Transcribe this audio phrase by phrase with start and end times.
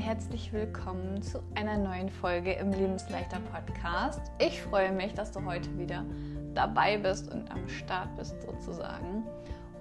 [0.00, 4.32] herzlich willkommen zu einer neuen Folge im Lebensleichter Podcast.
[4.38, 6.06] Ich freue mich, dass du heute wieder
[6.54, 9.24] dabei bist und am Start bist sozusagen.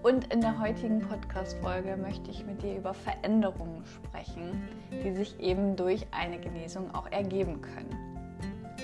[0.04, 5.78] Und in der heutigen Podcast-Folge möchte ich mit dir über Veränderungen sprechen, die sich eben
[5.78, 7.96] durch eine Genesung auch ergeben können.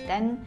[0.08, 0.38] Denn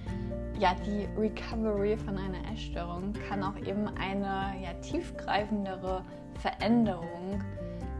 [0.60, 6.04] ja, die Recovery von einer Essstörung kann auch eben eine ja, tiefgreifendere
[6.40, 7.44] Veränderung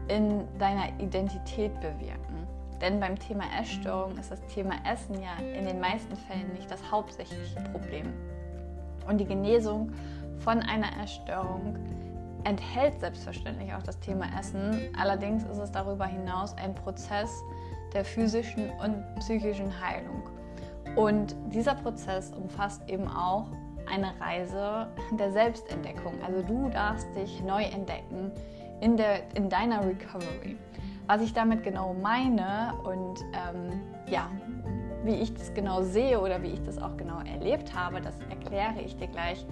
[0.08, 2.39] in deiner Identität bewirken.
[2.80, 6.80] Denn beim Thema Essstörung ist das Thema Essen ja in den meisten Fällen nicht das
[6.90, 8.12] hauptsächliche Problem.
[9.06, 9.92] Und die Genesung
[10.38, 11.76] von einer Essstörung
[12.44, 14.88] enthält selbstverständlich auch das Thema Essen.
[14.98, 17.42] Allerdings ist es darüber hinaus ein Prozess
[17.92, 20.22] der physischen und psychischen Heilung.
[20.96, 23.46] Und dieser Prozess umfasst eben auch
[23.92, 26.14] eine Reise der Selbstentdeckung.
[26.24, 28.30] Also du darfst dich neu entdecken
[28.80, 30.56] in, der, in deiner Recovery.
[31.10, 34.30] Was ich damit genau meine und ähm, ja,
[35.02, 38.80] wie ich das genau sehe oder wie ich das auch genau erlebt habe, das erkläre
[38.80, 39.44] ich dir gleich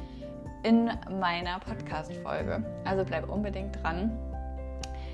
[0.62, 2.62] in meiner Podcast-Folge.
[2.84, 4.16] Also bleib unbedingt dran.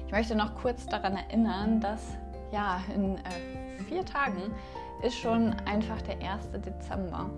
[0.05, 2.19] Ich möchte noch kurz daran erinnern, dass
[2.53, 4.53] ja, in äh, vier Tagen
[5.01, 6.51] ist schon einfach der 1.
[6.63, 7.31] Dezember.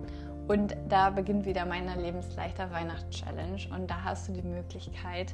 [0.48, 3.68] Und da beginnt wieder meine Lebensleichter Weihnachts-Challenge.
[3.72, 5.32] Und da hast du die Möglichkeit,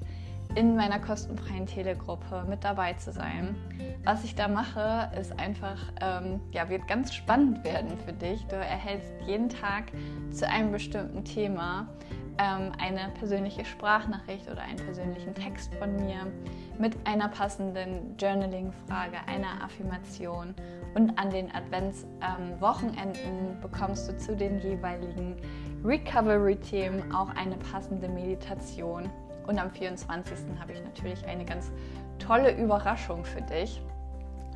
[0.54, 3.56] in meiner kostenfreien Telegruppe mit dabei zu sein.
[4.04, 8.44] Was ich da mache, ist einfach, ähm, ja, wird ganz spannend werden für dich.
[8.46, 9.84] Du erhältst jeden Tag
[10.30, 11.88] zu einem bestimmten Thema
[12.38, 16.26] ähm, eine persönliche Sprachnachricht oder einen persönlichen Text von mir
[16.78, 20.54] mit einer passenden Journaling-Frage, einer Affirmation.
[20.94, 25.36] Und an den Adventswochenenden ähm, bekommst du zu den jeweiligen
[25.82, 29.10] Recovery-Themen auch eine passende Meditation
[29.46, 30.38] und am 24.
[30.60, 31.70] habe ich natürlich eine ganz
[32.18, 33.80] tolle Überraschung für dich.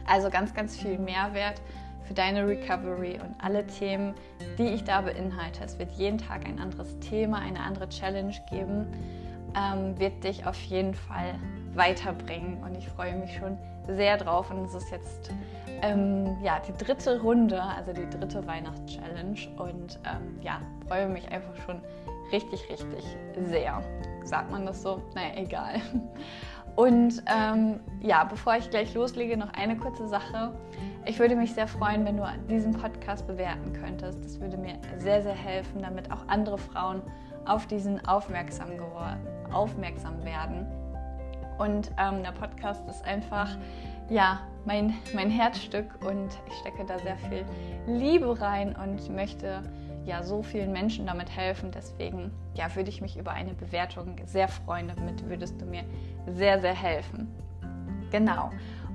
[0.06, 1.60] Also ganz, ganz viel Mehrwert
[2.04, 4.14] für deine Recovery und alle Themen,
[4.58, 5.64] die ich da beinhalte.
[5.64, 8.86] Es wird jeden Tag ein anderes Thema, eine andere Challenge geben,
[9.56, 11.34] ähm, wird dich auf jeden Fall
[11.74, 13.58] weiterbringen und ich freue mich schon
[13.88, 14.50] sehr drauf.
[14.50, 15.32] Und es ist jetzt
[15.82, 21.56] ähm, ja, die dritte Runde, also die dritte Weihnachts-Challenge und ähm, ja, freue mich einfach
[21.64, 21.80] schon
[22.32, 23.04] richtig, richtig
[23.46, 23.82] sehr.
[24.24, 25.02] Sagt man das so?
[25.14, 25.80] Naja, egal.
[26.76, 30.52] Und ähm, ja, bevor ich gleich loslege, noch eine kurze Sache.
[31.06, 34.22] Ich würde mich sehr freuen, wenn du diesen Podcast bewerten könntest.
[34.22, 37.00] Das würde mir sehr, sehr helfen, damit auch andere Frauen
[37.46, 38.68] auf diesen aufmerksam,
[39.52, 40.66] aufmerksam werden.
[41.58, 43.48] Und ähm, der Podcast ist einfach
[44.08, 47.44] ja, mein, mein Herzstück und ich stecke da sehr viel
[47.86, 49.62] Liebe rein und möchte
[50.06, 51.70] ja so vielen Menschen damit helfen.
[51.72, 54.88] Deswegen ja, würde ich mich über eine Bewertung sehr freuen.
[54.88, 55.84] Damit würdest du mir
[56.26, 57.28] sehr, sehr helfen.
[58.10, 58.50] Genau.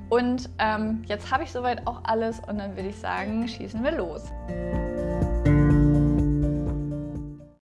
[0.10, 3.92] Und ähm, jetzt habe ich soweit auch alles und dann würde ich sagen, schießen wir
[3.92, 4.32] los.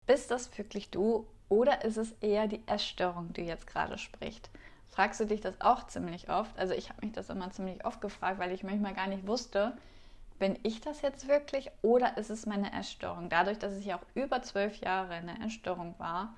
[0.07, 4.51] Bist das wirklich du oder ist es eher die Essstörung, die jetzt gerade spricht?
[4.89, 6.59] Fragst du dich das auch ziemlich oft?
[6.59, 9.77] Also ich habe mich das immer ziemlich oft gefragt, weil ich manchmal gar nicht wusste,
[10.39, 13.29] bin ich das jetzt wirklich oder ist es meine Essstörung?
[13.29, 16.35] Dadurch, dass ich ja auch über zwölf Jahre in der Essstörung war,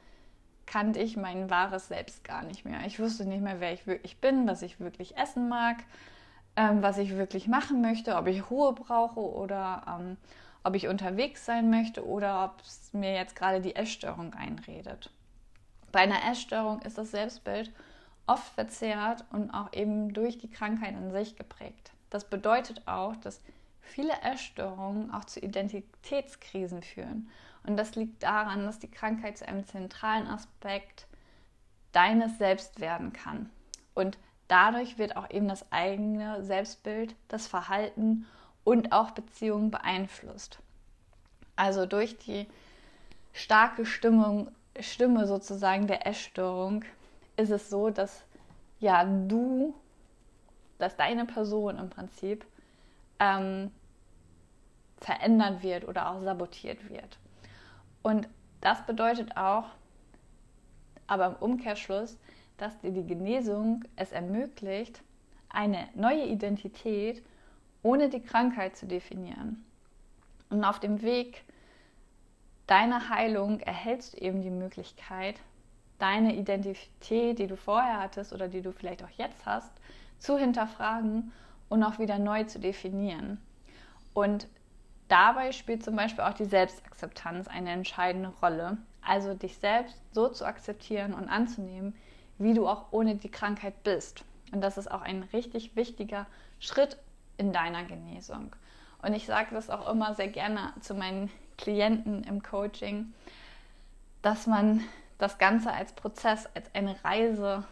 [0.66, 2.86] kannte ich mein wahres Selbst gar nicht mehr.
[2.86, 5.78] Ich wusste nicht mehr, wer ich wirklich bin, was ich wirklich essen mag,
[6.56, 10.16] ähm, was ich wirklich machen möchte, ob ich Ruhe brauche oder ähm,
[10.62, 15.10] ob ich unterwegs sein möchte oder ob es mir jetzt gerade die Essstörung einredet.
[15.92, 17.72] Bei einer Essstörung ist das Selbstbild
[18.26, 21.90] oft verzerrt und auch eben durch die Krankheit an sich geprägt.
[22.10, 23.40] Das bedeutet auch, dass
[23.90, 27.30] viele Essstörungen auch zu Identitätskrisen führen.
[27.64, 31.06] Und das liegt daran, dass die Krankheit zu einem zentralen Aspekt
[31.92, 33.50] deines Selbst werden kann.
[33.94, 34.18] Und
[34.48, 38.26] dadurch wird auch eben das eigene Selbstbild, das Verhalten
[38.64, 40.60] und auch Beziehungen beeinflusst.
[41.56, 42.46] Also durch die
[43.32, 46.84] starke Stimmung, Stimme sozusagen der Essstörung
[47.36, 48.22] ist es so, dass
[48.78, 49.74] ja du,
[50.78, 52.46] dass deine Person im Prinzip
[53.18, 53.70] ähm,
[55.00, 57.18] verändert wird oder auch sabotiert wird.
[58.02, 58.28] Und
[58.60, 59.64] das bedeutet auch,
[61.06, 62.18] aber im Umkehrschluss,
[62.58, 65.02] dass dir die Genesung es ermöglicht,
[65.48, 67.22] eine neue Identität
[67.82, 69.64] ohne die Krankheit zu definieren.
[70.50, 71.44] Und auf dem Weg
[72.66, 75.40] deiner Heilung erhältst du eben die Möglichkeit,
[75.98, 79.72] deine Identität, die du vorher hattest oder die du vielleicht auch jetzt hast,
[80.18, 81.32] zu hinterfragen
[81.68, 83.38] und auch wieder neu zu definieren.
[84.12, 84.48] Und
[85.10, 88.78] dabei spielt zum Beispiel auch die Selbstakzeptanz eine entscheidende Rolle.
[89.02, 91.94] Also dich selbst so zu akzeptieren und anzunehmen,
[92.38, 94.24] wie du auch ohne die Krankheit bist.
[94.52, 96.26] Und das ist auch ein richtig wichtiger
[96.58, 96.96] Schritt
[97.36, 98.54] in deiner Genesung.
[99.02, 103.14] Und ich sage das auch immer sehr gerne zu meinen Klienten im Coaching,
[104.22, 104.82] dass man
[105.18, 107.64] das Ganze als Prozess, als eine Reise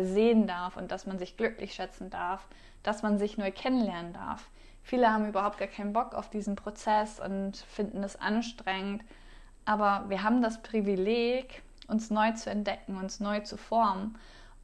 [0.00, 2.46] sehen darf und dass man sich glücklich schätzen darf,
[2.82, 4.48] dass man sich neu kennenlernen darf.
[4.86, 9.02] Viele haben überhaupt gar keinen Bock auf diesen Prozess und finden es anstrengend.
[9.64, 14.16] Aber wir haben das Privileg, uns neu zu entdecken, uns neu zu formen.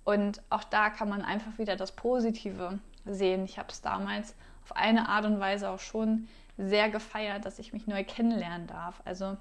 [0.05, 3.45] Und auch da kann man einfach wieder das Positive sehen.
[3.45, 7.73] Ich habe es damals auf eine Art und Weise auch schon sehr gefeiert, dass ich
[7.73, 9.03] mich neu kennenlernen darf.
[9.05, 9.37] Also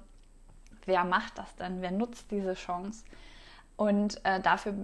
[0.84, 1.80] wer macht das dann?
[1.80, 3.04] Wer nutzt diese Chance?
[3.76, 4.74] Und äh, dafür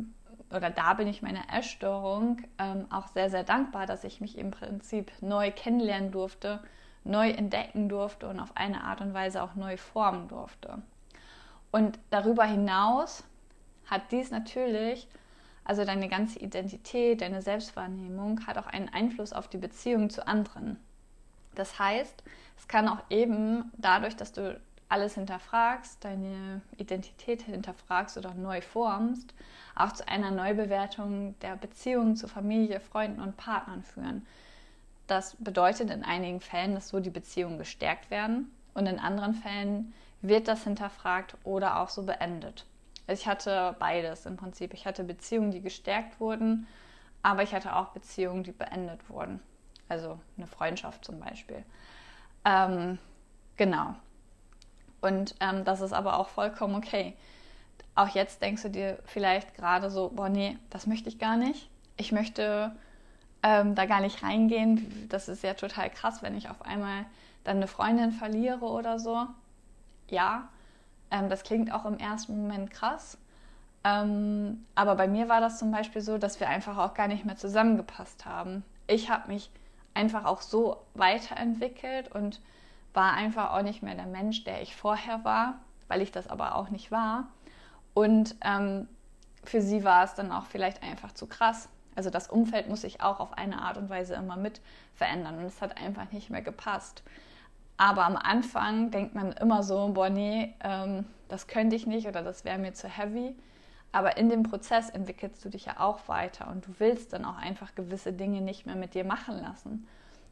[0.51, 4.51] oder da bin ich meiner Essstörung ähm, auch sehr, sehr dankbar, dass ich mich im
[4.51, 6.61] Prinzip neu kennenlernen durfte,
[7.05, 10.83] neu entdecken durfte und auf eine Art und Weise auch neu formen durfte.
[11.71, 13.25] Und darüber hinaus
[13.87, 15.09] hat dies natürlich,
[15.65, 20.79] also deine ganze Identität, deine Selbstwahrnehmung, hat auch einen Einfluss auf die Beziehung zu anderen.
[21.55, 22.23] Das heißt,
[22.57, 24.59] es kann auch eben dadurch, dass du
[24.89, 29.35] alles hinterfragst, deine Identität hinterfragst oder neu formst,
[29.75, 34.27] auch zu einer Neubewertung der Beziehungen zu Familie, Freunden und Partnern führen.
[35.07, 39.93] Das bedeutet in einigen Fällen, dass so die Beziehungen gestärkt werden und in anderen Fällen
[40.21, 42.67] wird das hinterfragt oder auch so beendet.
[43.07, 44.75] Also ich hatte beides im Prinzip.
[44.75, 46.67] Ich hatte Beziehungen, die gestärkt wurden,
[47.23, 49.41] aber ich hatte auch Beziehungen, die beendet wurden.
[49.89, 51.65] Also eine Freundschaft zum Beispiel.
[52.45, 52.99] Ähm,
[53.57, 53.95] genau.
[55.01, 57.15] Und ähm, das ist aber auch vollkommen okay.
[57.95, 61.69] Auch jetzt denkst du dir vielleicht gerade so, boah, nee, das möchte ich gar nicht.
[61.97, 62.73] Ich möchte
[63.43, 65.09] ähm, da gar nicht reingehen.
[65.09, 67.07] Das ist ja total krass, wenn ich auf einmal
[67.45, 69.27] dann eine Freundin verliere oder so.
[70.09, 70.49] Ja,
[71.11, 73.19] ähm, das klingt auch im ersten Moment krass.
[73.85, 77.25] Ähm, aber bei mir war das zum Beispiel so, dass wir einfach auch gar nicht
[77.25, 78.65] mehr zusammengepasst haben.
[78.87, 79.51] Ich habe mich
[79.95, 82.41] einfach auch so weiterentwickelt und
[82.95, 86.55] war einfach auch nicht mehr der Mensch, der ich vorher war, weil ich das aber
[86.55, 87.29] auch nicht war.
[87.95, 88.89] Und ähm,
[89.45, 91.69] für sie war es dann auch vielleicht einfach zu krass.
[91.95, 94.61] Also das Umfeld muss sich auch auf eine Art und Weise immer mit
[94.95, 97.03] verändern und es hat einfach nicht mehr gepasst.
[97.77, 102.23] Aber am Anfang denkt man immer so, boah, nee, ähm, das könnte ich nicht oder
[102.23, 103.35] das wäre mir zu heavy.
[103.91, 107.37] Aber in dem Prozess entwickelst du dich ja auch weiter und du willst dann auch
[107.37, 109.87] einfach gewisse Dinge nicht mehr mit dir machen lassen.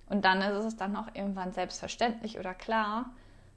[0.08, 3.06] Und dann ist es dann auch irgendwann selbstverständlich oder klar,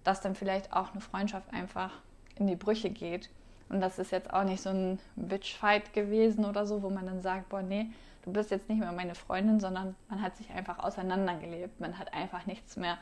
[0.04, 1.92] dass dann vielleicht auch eine Freundschaft einfach
[2.36, 3.30] in die Brüche geht.
[3.70, 7.22] Und das ist jetzt auch nicht so ein Bitchfight gewesen oder so, wo man dann
[7.22, 7.88] sagt, boah, nee,
[8.24, 11.80] du bist jetzt nicht mehr meine Freundin, sondern man hat sich einfach auseinandergelebt.
[11.80, 12.98] Man hat einfach nichts mehr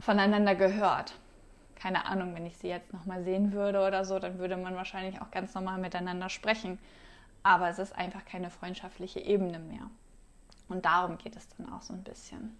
[0.00, 1.14] voneinander gehört.
[1.76, 5.20] Keine Ahnung, wenn ich sie jetzt nochmal sehen würde oder so, dann würde man wahrscheinlich
[5.20, 6.78] auch ganz normal miteinander sprechen.
[7.44, 9.90] Aber es ist einfach keine freundschaftliche Ebene mehr.
[10.68, 12.58] Und darum geht es dann auch so ein bisschen.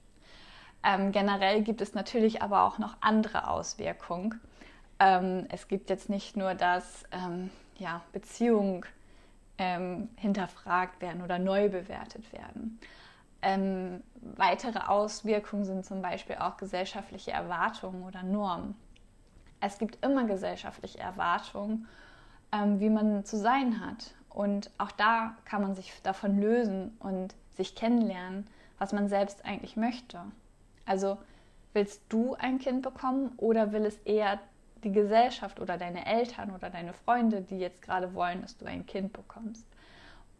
[0.83, 4.41] Ähm, generell gibt es natürlich aber auch noch andere Auswirkungen.
[4.99, 8.85] Ähm, es gibt jetzt nicht nur, dass ähm, ja, Beziehungen
[9.59, 12.79] ähm, hinterfragt werden oder neu bewertet werden.
[13.41, 14.03] Ähm,
[14.37, 18.75] weitere Auswirkungen sind zum Beispiel auch gesellschaftliche Erwartungen oder Normen.
[19.61, 21.87] Es gibt immer gesellschaftliche Erwartungen,
[22.53, 24.15] ähm, wie man zu sein hat.
[24.29, 28.47] Und auch da kann man sich davon lösen und sich kennenlernen,
[28.79, 30.21] was man selbst eigentlich möchte.
[30.87, 31.19] Also
[31.73, 34.39] willst du ein Kind bekommen oder will es eher
[34.83, 38.87] die Gesellschaft oder deine Eltern oder deine Freunde, die jetzt gerade wollen, dass du ein
[38.87, 39.67] Kind bekommst?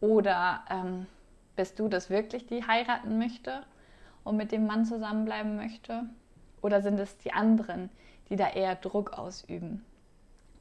[0.01, 1.07] Oder ähm,
[1.55, 3.63] bist du das wirklich, die heiraten möchte
[4.23, 6.03] und mit dem Mann zusammenbleiben möchte?
[6.61, 7.89] Oder sind es die anderen,
[8.29, 9.83] die da eher Druck ausüben?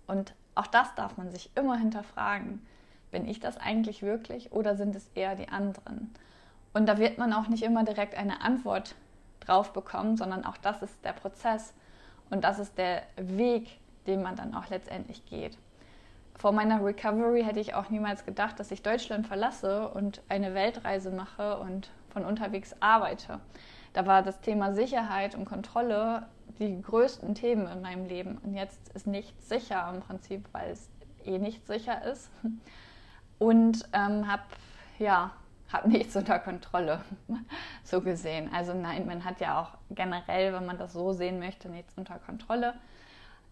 [0.07, 2.65] Und auch das darf man sich immer hinterfragen.
[3.11, 6.15] Bin ich das eigentlich wirklich oder sind es eher die anderen?
[6.75, 8.95] Und da wird man auch nicht immer direkt eine Antwort
[9.41, 11.73] drauf bekommen, sondern auch das ist der Prozess
[12.31, 15.57] und das ist der Weg, den man dann auch letztendlich geht.
[16.37, 21.11] Vor meiner Recovery hätte ich auch niemals gedacht, dass ich Deutschland verlasse und eine Weltreise
[21.11, 23.41] mache und von unterwegs arbeite.
[23.93, 26.27] Da war das Thema Sicherheit und Kontrolle
[26.59, 28.39] die größten Themen in meinem Leben.
[28.39, 30.89] Und jetzt ist nichts sicher im Prinzip, weil es
[31.25, 32.31] eh nicht sicher ist.
[33.39, 34.43] Und ähm, habe
[34.99, 35.33] ja
[35.75, 37.01] habe nichts unter Kontrolle,
[37.85, 38.49] so gesehen.
[38.55, 42.19] Also nein, man hat ja auch generell, wenn man das so sehen möchte, nichts unter
[42.19, 42.75] Kontrolle.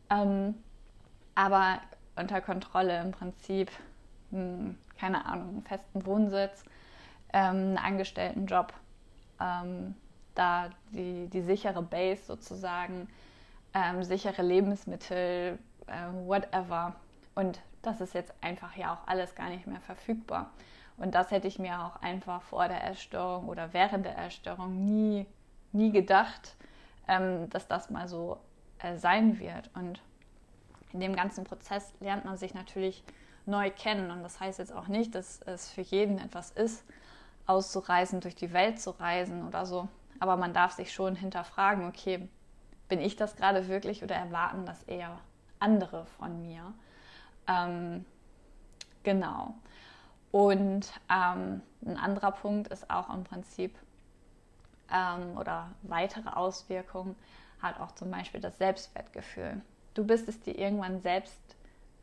[0.09, 0.55] Ähm,
[1.35, 1.81] aber
[2.15, 3.71] unter Kontrolle im Prinzip,
[4.31, 6.65] mh, hm, keine Ahnung, einen festen Wohnsitz,
[7.33, 8.73] ähm, einen Angestelltenjob,
[9.41, 9.97] ähm,
[10.37, 13.09] da die, die sichere Base sozusagen,
[13.75, 16.95] ähm, sichere Lebensmittel, äh, whatever.
[17.35, 20.51] Und das ist jetzt einfach ja auch alles gar nicht mehr verfügbar.
[20.97, 25.27] Und das hätte ich mir auch einfach vor der Essstörung oder während der Essstörung nie,
[25.73, 26.57] nie gedacht,
[27.09, 28.39] ähm, dass das mal so
[28.79, 29.71] äh, sein wird.
[29.75, 30.01] Und
[30.93, 33.03] in dem ganzen Prozess lernt man sich natürlich
[33.47, 34.11] neu kennen.
[34.11, 36.85] Und das heißt jetzt auch nicht, dass es für jeden etwas ist,
[37.47, 39.89] auszureisen, durch die Welt zu reisen oder so.
[40.21, 42.29] Aber man darf sich schon hinterfragen, okay,
[42.89, 45.19] bin ich das gerade wirklich oder erwarten das eher
[45.59, 46.73] andere von mir?
[47.47, 48.05] Ähm,
[49.03, 49.55] genau.
[50.31, 53.77] Und ähm, ein anderer Punkt ist auch im Prinzip
[54.91, 57.17] ähm, oder weitere Auswirkungen
[57.61, 59.61] hat auch zum Beispiel das Selbstwertgefühl.
[59.95, 61.41] Du bist es dir irgendwann selbst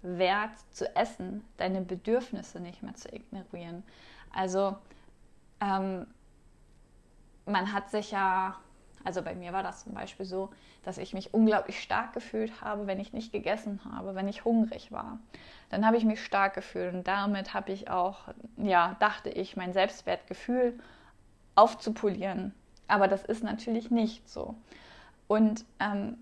[0.02, 3.84] wert zu essen, deine Bedürfnisse nicht mehr zu ignorieren.
[4.34, 4.78] Also
[5.60, 6.08] ähm,
[7.46, 8.56] man hat sich ja,
[9.04, 10.50] also bei mir war das zum Beispiel so,
[10.84, 14.92] dass ich mich unglaublich stark gefühlt habe, wenn ich nicht gegessen habe, wenn ich hungrig
[14.92, 15.20] war.
[15.70, 18.20] Dann habe ich mich stark gefühlt und damit habe ich auch,
[18.58, 20.80] ja, dachte ich, mein Selbstwertgefühl
[21.56, 22.54] aufzupolieren.
[22.88, 24.56] Aber das ist natürlich nicht so.
[25.28, 26.18] Und ähm,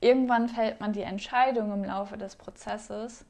[0.00, 3.24] irgendwann fällt man die Entscheidung im Laufe des Prozesses,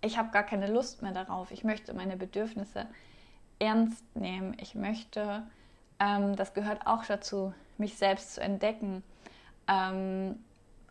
[0.00, 2.86] ich habe gar keine Lust mehr darauf, ich möchte meine Bedürfnisse
[3.58, 5.42] ernst nehmen, ich möchte,
[5.98, 9.02] ähm, das gehört auch dazu, mich selbst zu entdecken
[9.68, 10.36] ähm,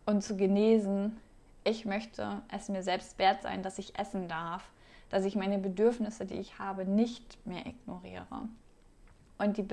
[0.06, 1.18] und zu genesen.
[1.64, 4.64] Ich möchte es mir selbst wert sein, dass ich essen darf,
[5.10, 8.48] dass ich meine Bedürfnisse, die ich habe, nicht mehr ignoriere.
[9.38, 9.66] Und die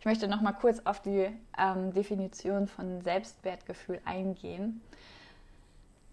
[0.00, 4.82] ich möchte noch mal kurz auf die ähm, Definition von Selbstwertgefühl eingehen.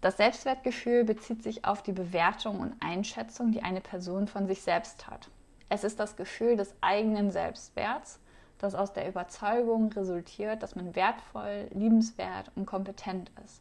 [0.00, 5.08] Das Selbstwertgefühl bezieht sich auf die Bewertung und Einschätzung, die eine Person von sich selbst
[5.08, 5.28] hat.
[5.68, 8.18] Es ist das Gefühl des eigenen Selbstwerts,
[8.62, 13.60] das aus der Überzeugung resultiert, dass man wertvoll, liebenswert und kompetent ist.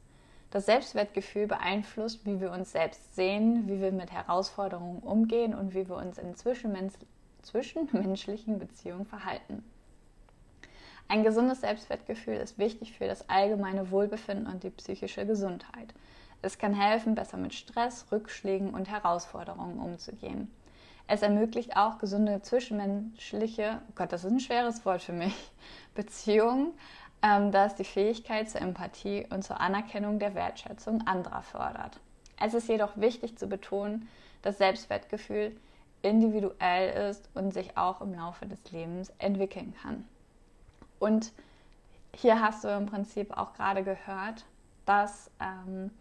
[0.51, 5.89] Das Selbstwertgefühl beeinflusst, wie wir uns selbst sehen, wie wir mit Herausforderungen umgehen und wie
[5.89, 9.63] wir uns in zwischenmenschlichen Beziehungen verhalten.
[11.08, 15.93] Ein gesundes Selbstwertgefühl ist wichtig für das allgemeine Wohlbefinden und die psychische Gesundheit.
[16.43, 20.51] Es kann helfen, besser mit Stress, Rückschlägen und Herausforderungen umzugehen.
[21.13, 25.36] Es ermöglicht auch gesunde zwischenmenschliche, oh Gott, das ist ein schweres Wort für mich,
[25.94, 26.72] Beziehungen,
[27.22, 32.00] ähm, da es die Fähigkeit zur Empathie und zur Anerkennung der Wertschätzung anderer fördert.
[32.39, 34.08] Es ist jedoch wichtig zu betonen,
[34.41, 35.51] dass Selbstwertgefühl
[36.01, 40.08] individuell ist und sich auch im Laufe des Lebens entwickeln kann.
[40.98, 41.34] Und
[42.15, 44.46] hier hast du im Prinzip auch gerade gehört,
[44.86, 45.91] dass ähm,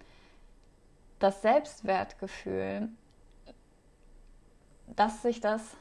[1.18, 2.90] das Selbstwertgefühl,
[4.96, 5.76] dass sich das,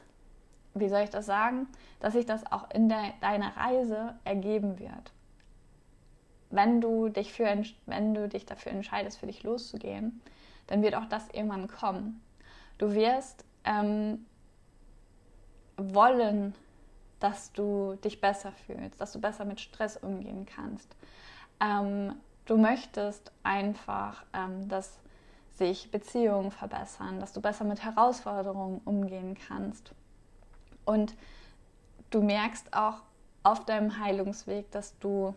[0.74, 1.68] wie soll ich das sagen,
[2.00, 5.12] dass sich das auch in der, deiner Reise ergeben wird.
[6.50, 10.20] Wenn du, dich für, wenn du dich dafür entscheidest, für dich loszugehen,
[10.66, 12.20] dann wird auch das irgendwann kommen.
[12.78, 14.24] Du wirst ähm,
[15.76, 16.54] wollen,
[17.20, 20.96] dass du dich besser fühlst, dass du besser mit Stress umgehen kannst.
[21.60, 22.14] Ähm,
[22.46, 24.98] du möchtest einfach, ähm, dass
[25.60, 29.92] sich Beziehungen verbessern, dass du besser mit Herausforderungen umgehen kannst.
[30.86, 31.14] Und
[32.08, 33.02] du merkst auch
[33.42, 35.34] auf deinem Heilungsweg, dass du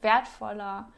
[0.00, 0.88] wertvoller,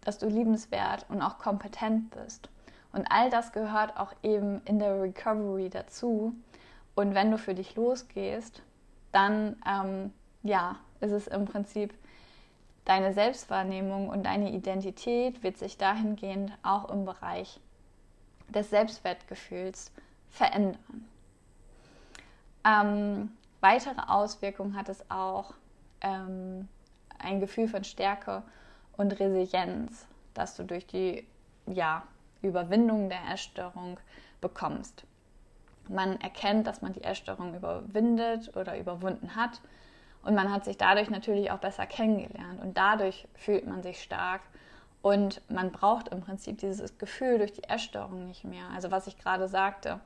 [0.00, 2.48] dass du liebenswert und auch kompetent bist.
[2.92, 6.34] Und all das gehört auch eben in der Recovery dazu.
[6.96, 8.60] Und wenn du für dich losgehst,
[9.12, 11.94] dann ähm, ja, ist es im Prinzip
[12.84, 17.60] deine Selbstwahrnehmung und deine Identität wird sich dahingehend auch im Bereich
[18.48, 19.92] des Selbstwertgefühls
[20.30, 21.08] verändern.
[22.64, 25.54] Ähm, weitere Auswirkungen hat es auch
[26.00, 26.68] ähm,
[27.18, 28.42] ein Gefühl von Stärke
[28.96, 31.26] und Resilienz, das du durch die
[31.66, 32.02] ja,
[32.42, 33.98] Überwindung der Essstörung
[34.40, 35.04] bekommst.
[35.88, 39.60] Man erkennt, dass man die Essstörung überwindet oder überwunden hat
[40.22, 44.40] und man hat sich dadurch natürlich auch besser kennengelernt und dadurch fühlt man sich stark
[45.06, 48.64] und man braucht im Prinzip dieses Gefühl durch die Essstörung nicht mehr.
[48.74, 50.00] Also was ich gerade sagte,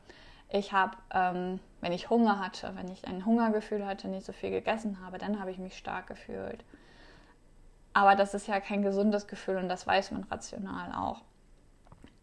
[0.51, 4.51] ich habe, ähm, wenn ich Hunger hatte, wenn ich ein Hungergefühl hatte, nicht so viel
[4.51, 6.63] gegessen habe, dann habe ich mich stark gefühlt.
[7.95, 11.23] Aber das ist ja kein gesundes Gefühl und das weiß man rational auch.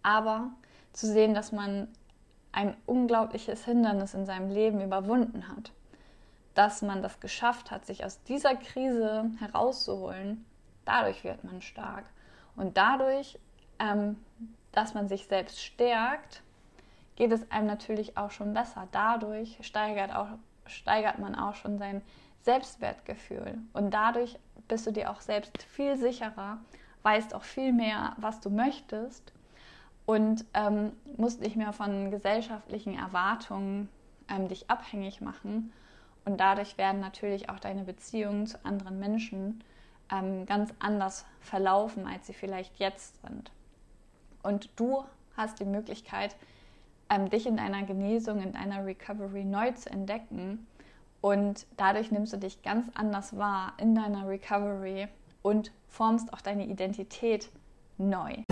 [0.03, 0.51] Aber
[0.93, 1.87] zu sehen, dass man
[2.51, 5.71] ein unglaubliches Hindernis in seinem Leben überwunden hat,
[6.53, 10.45] dass man das geschafft hat, sich aus dieser Krise herauszuholen,
[10.85, 12.05] dadurch wird man stark.
[12.57, 13.39] Und dadurch,
[13.79, 14.17] ähm,
[14.73, 16.41] dass man sich selbst stärkt,
[17.15, 18.87] geht es einem natürlich auch schon besser.
[18.91, 20.27] Dadurch steigert, auch,
[20.65, 22.01] steigert man auch schon sein
[22.41, 23.57] Selbstwertgefühl.
[23.73, 24.37] Und dadurch
[24.67, 26.57] bist du dir auch selbst viel sicherer,
[27.03, 29.31] weißt auch viel mehr, was du möchtest
[30.05, 33.89] und ähm, musst nicht mehr von gesellschaftlichen Erwartungen
[34.29, 35.71] ähm, dich abhängig machen.
[36.25, 39.63] Und dadurch werden natürlich auch deine Beziehungen zu anderen Menschen
[40.11, 43.51] ähm, ganz anders verlaufen, als sie vielleicht jetzt sind.
[44.43, 45.03] Und du
[45.35, 46.35] hast die Möglichkeit,
[47.09, 50.67] ähm, dich in deiner Genesung, in deiner Recovery neu zu entdecken.
[51.21, 55.07] Und dadurch nimmst du dich ganz anders wahr in deiner Recovery
[55.41, 57.49] und formst auch deine Identität
[57.97, 58.43] neu.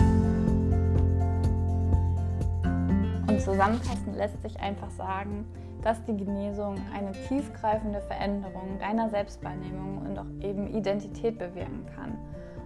[3.28, 5.46] Und zusammenfassend lässt sich einfach sagen,
[5.86, 12.18] dass die Genesung eine tiefgreifende Veränderung deiner Selbstwahrnehmung und auch eben Identität bewirken kann.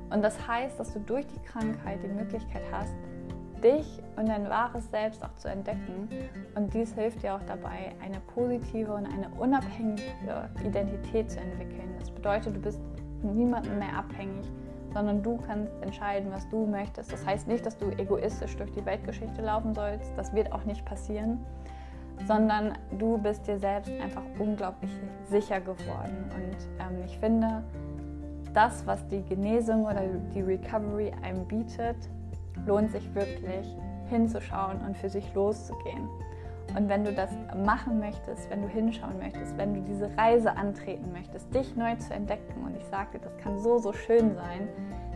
[0.08, 2.94] Und das heißt, dass du durch die Krankheit die Möglichkeit hast,
[3.62, 6.08] dich und dein wahres Selbst auch zu entdecken.
[6.54, 11.94] Und dies hilft dir auch dabei, eine positive und eine unabhängige Identität zu entwickeln.
[11.98, 12.80] Das bedeutet, du bist
[13.20, 14.50] von niemandem mehr abhängig,
[14.94, 17.12] sondern du kannst entscheiden, was du möchtest.
[17.12, 20.10] Das heißt nicht, dass du egoistisch durch die Weltgeschichte laufen sollst.
[20.16, 21.44] Das wird auch nicht passieren,
[22.26, 24.90] sondern du bist dir selbst einfach unglaublich
[25.28, 26.30] sicher geworden.
[26.34, 27.62] Und ähm, ich finde,
[28.54, 30.02] das, was die Genesung oder
[30.34, 31.96] die Recovery einem bietet,
[32.66, 33.76] lohnt sich wirklich
[34.08, 36.08] hinzuschauen und für sich loszugehen.
[36.76, 37.30] Und wenn du das
[37.64, 42.14] machen möchtest, wenn du hinschauen möchtest, wenn du diese Reise antreten möchtest, dich neu zu
[42.14, 44.68] entdecken, und ich sagte, das kann so, so schön sein,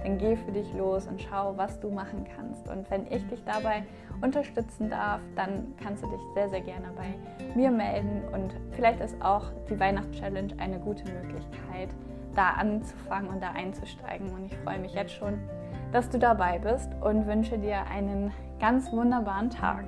[0.04, 2.68] dann geh für dich los und schau, was du machen kannst.
[2.68, 3.82] Und wenn ich dich dabei
[4.20, 7.14] unterstützen darf, dann kannst du dich sehr, sehr gerne bei
[7.54, 8.22] mir melden.
[8.32, 11.88] Und vielleicht ist auch die Weihnachtschallenge eine gute Möglichkeit,
[12.34, 14.30] da anzufangen und da einzusteigen.
[14.32, 15.38] Und ich freue mich jetzt schon,
[15.90, 18.30] dass du dabei bist und wünsche dir einen
[18.60, 19.86] ganz wunderbaren Tag.